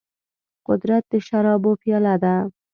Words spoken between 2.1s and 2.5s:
ده.